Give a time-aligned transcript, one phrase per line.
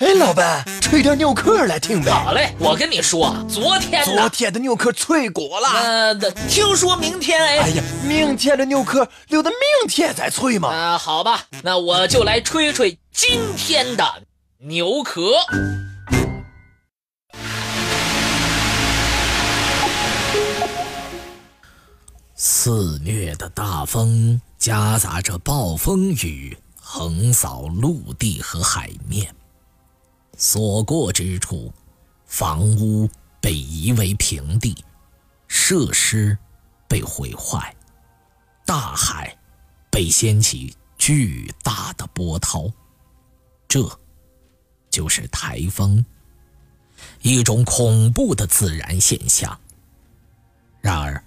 [0.00, 2.10] 哎，老板，吹点牛壳来听呗。
[2.10, 5.68] 好嘞，我跟你说，昨天昨天的牛壳脆过了。
[5.68, 6.14] 呃，
[6.48, 7.58] 听说明天哎。
[7.58, 10.70] 哎呀，明天的牛壳留到明天再吹嘛。
[10.70, 14.22] 啊，好吧，那我就来吹吹今天的
[14.60, 15.32] 牛壳。
[22.34, 29.34] 肆虐的大风夹杂着暴风雨，横扫陆地和海面。
[30.40, 31.70] 所过之处，
[32.24, 33.06] 房屋
[33.42, 34.74] 被夷为平地，
[35.48, 36.36] 设施
[36.88, 37.76] 被毁坏，
[38.64, 39.36] 大海
[39.90, 42.72] 被掀起巨大的波涛。
[43.68, 43.86] 这，
[44.90, 46.02] 就是台风，
[47.20, 49.60] 一种恐怖的自然现象。
[50.80, 51.22] 然而，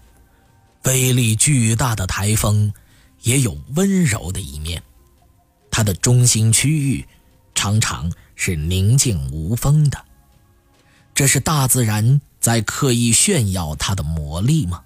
[0.85, 2.73] 威力巨大的台风
[3.21, 4.81] 也有温柔的一面，
[5.69, 7.07] 它的中心区域
[7.53, 8.11] 常常。
[8.35, 10.05] 是宁静无风的，
[11.13, 14.83] 这是大自然在刻意炫耀它的魔力吗？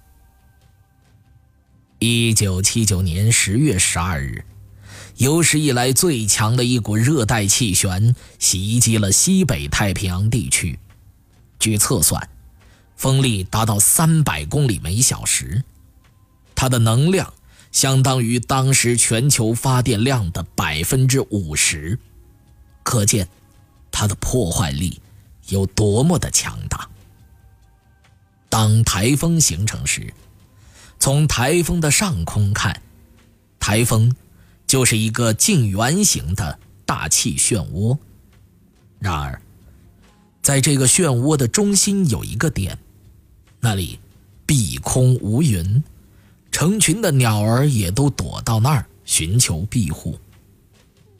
[1.98, 4.44] 一九七九年十月十二日，
[5.16, 10.78] 有史以来最强的一股热带气旋袭击了西北太平洋地区，
[11.58, 12.28] 据测算，
[12.94, 15.64] 风力达到三百公里每小时，
[16.54, 17.32] 它的能量
[17.72, 21.98] 相当于当时全球发电量的百分之五十，
[22.84, 23.28] 可见。
[24.00, 25.00] 它的破坏力
[25.48, 26.88] 有多么的强大？
[28.48, 30.14] 当台风形成时，
[31.00, 32.80] 从台风的上空看，
[33.58, 34.14] 台风
[34.68, 37.98] 就是一个近圆形的大气漩涡。
[39.00, 39.42] 然而，
[40.42, 42.78] 在这个漩涡的中心有一个点，
[43.58, 43.98] 那里
[44.46, 45.82] 碧空无云，
[46.52, 50.20] 成群的鸟儿也都躲到那儿寻求庇护。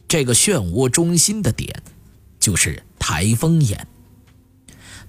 [0.06, 1.82] 这个漩涡中心的点。
[2.48, 3.86] 就是台风眼，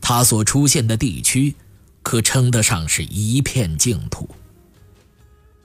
[0.02, 1.56] 它所出现的地区，
[2.04, 4.28] 可称得上是一片净土。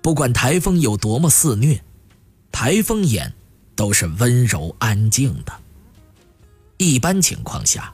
[0.00, 1.82] 不管台风有多么肆虐，
[2.52, 3.34] 台风眼
[3.74, 5.52] 都是温柔安静的。
[6.76, 7.92] 一般情况下，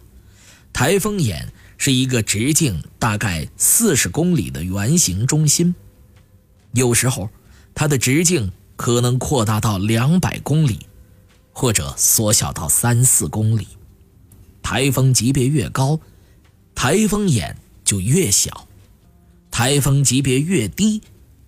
[0.75, 5.75] 台风眼是一个直径大概四十公里的圆形中心，
[6.73, 7.31] 有时候
[7.75, 10.81] 它的直径可能扩大到两百公里。
[11.53, 13.67] 或者缩小到三四公里，
[14.63, 15.99] 台风级别越高，
[16.75, 18.51] 台风眼就越小；
[19.51, 21.03] 台风级别越低，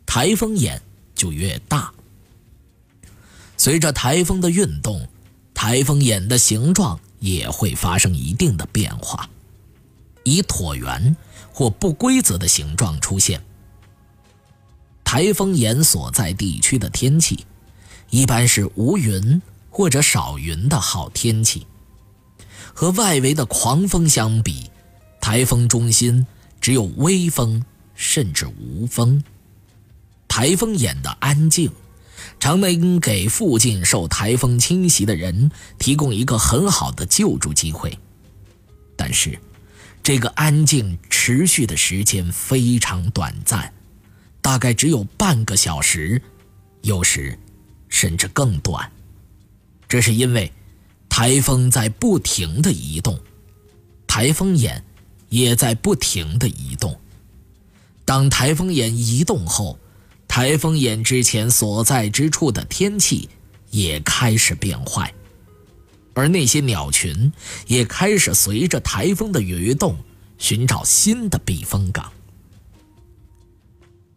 [0.04, 0.82] 台风眼
[1.14, 1.92] 就越大。
[3.56, 5.08] 随着台风的运动，
[5.54, 9.30] 台风眼的形状也会发生一定的变化，
[10.24, 11.16] 以椭圆
[11.52, 13.40] 或不规则的形状出现。
[15.04, 17.46] 台风眼所在地区的天气，
[18.10, 19.40] 一般是无云。
[19.72, 21.66] 或者少云的好天气，
[22.74, 24.70] 和外围的狂风相比，
[25.18, 26.26] 台风中心
[26.60, 29.24] 只有微风，甚至无风。
[30.28, 31.72] 台风眼的安静，
[32.38, 37.98] 常能给附近受台风侵袭的人提供一个很好的救助机会。
[38.94, 39.38] 但是，
[40.02, 43.72] 这个安静持续的时间非常短暂，
[44.42, 46.20] 大概只有半个小时，
[46.82, 47.38] 有时
[47.88, 48.92] 甚至更短。
[49.92, 50.50] 这是因为，
[51.10, 53.20] 台风在不停的移动，
[54.06, 54.82] 台风眼
[55.28, 56.98] 也在不停的移动。
[58.06, 59.78] 当台风眼移动后，
[60.26, 63.28] 台风眼之前所在之处的天气
[63.68, 65.12] 也开始变坏，
[66.14, 67.30] 而那些鸟群
[67.66, 69.98] 也开始随着台风的移动
[70.38, 72.10] 寻找新的避风港。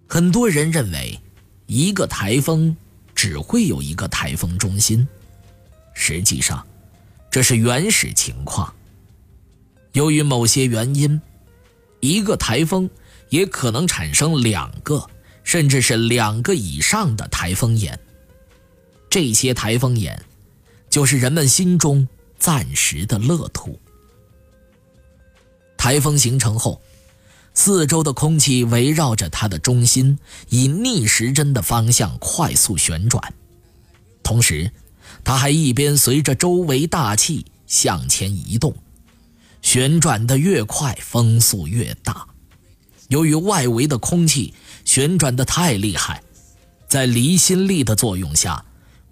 [0.07, 1.19] 很多人认为，
[1.65, 2.77] 一个台风
[3.13, 5.05] 只会有一个台风中心。
[5.95, 6.63] 实际上，
[7.31, 8.71] 这是原始情况。
[9.93, 11.19] 由于某些原因，
[12.01, 12.87] 一个台风
[13.29, 15.09] 也可能产生两个，
[15.43, 17.97] 甚至是两个以上的台风眼。
[19.09, 20.21] 这些台风眼，
[20.89, 22.05] 就是人们心中
[22.37, 23.79] 暂时的乐土。
[25.77, 26.81] 台风形成后，
[27.53, 30.19] 四周的空气围绕着它的中心，
[30.49, 33.33] 以逆时针的方向快速旋转，
[34.21, 34.69] 同时。
[35.23, 38.75] 它还一边随着周围大气向前移动，
[39.61, 42.27] 旋转的越快，风速越大。
[43.07, 44.53] 由于外围的空气
[44.83, 46.21] 旋转的太厉害，
[46.87, 48.63] 在离心力的作用下，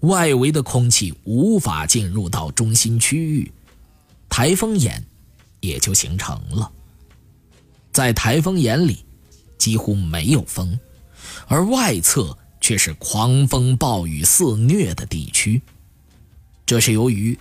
[0.02, 3.52] 外围的空气无法进入到中心区域，
[4.30, 5.04] 台风眼
[5.60, 6.72] 也就形成了。
[7.92, 9.06] 在台风眼里，
[9.58, 10.80] 几乎没有风，
[11.48, 15.62] 而外侧却是狂风暴雨肆虐的地区。
[16.66, 17.38] 这是由于，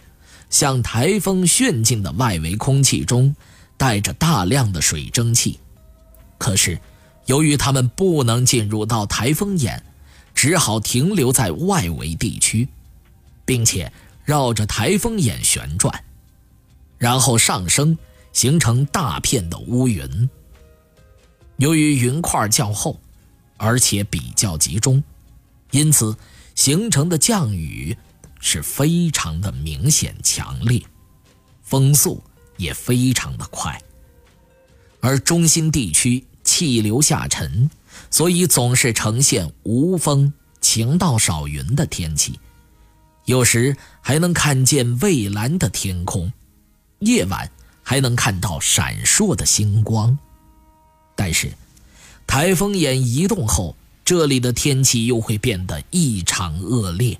[0.51, 3.35] 向台风旋进的外围空气中
[3.77, 5.59] 带着大量的水蒸气，
[6.39, 6.79] 可是
[7.27, 9.83] 由于它们不能进入到台风眼，
[10.35, 12.69] 只好停留在外围地区，
[13.45, 13.91] 并且
[14.25, 16.05] 绕着台风眼旋转，
[16.99, 17.97] 然后上升，
[18.33, 20.29] 形成大片的乌云。
[21.57, 23.01] 由于云块较厚，
[23.57, 25.03] 而且比较集中，
[25.71, 26.17] 因此
[26.55, 27.97] 形成的降雨
[28.45, 30.83] 是非常的明显强烈，
[31.63, 32.23] 风速
[32.57, 33.81] 也非常的快。
[35.01, 37.71] 而中心地区气流下沉，
[38.11, 42.39] 所以总是呈现无风、晴到少云的天气，
[43.27, 46.33] 有时还能看见蔚蓝的天空，
[46.99, 47.49] 夜晚
[47.83, 50.19] 还能看到闪烁的星光。
[51.15, 51.53] 但是，
[52.27, 57.17] 台风眼移动后，这里的天气又会变得异常恶劣。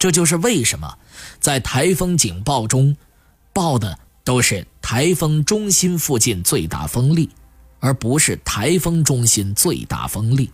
[0.00, 0.98] 这就是为什么
[1.40, 2.96] 在台风警报中
[3.52, 7.28] 报的都是台风中心附近最大风力，
[7.80, 10.50] 而不是台风中心最大风力。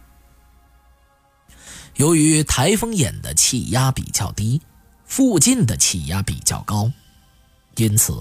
[1.94, 4.60] 由于台风眼的气压比较低，
[5.04, 6.90] 附近的气压比较高，
[7.76, 8.20] 因此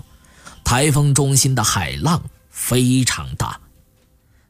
[0.64, 3.60] 台风中心的海浪非常大。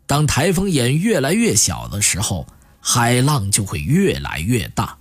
[0.05, 2.45] 当台风眼越来越小的时候，
[2.81, 4.97] 海浪就会越来越大。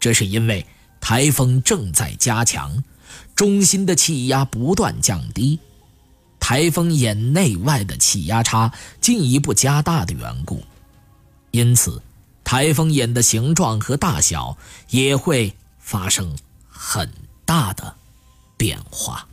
[0.00, 0.66] 这是因为
[1.08, 2.82] 台风正在加强，
[3.36, 5.56] 中心的气压不断降低，
[6.40, 10.64] 台风眼内外的气压差进一步加大的缘故。
[11.52, 12.02] 因此，
[12.42, 14.58] 台风眼的形状和大小
[14.90, 16.36] 也会发生
[16.68, 17.08] 很
[17.44, 17.94] 大的
[18.56, 19.28] 变化。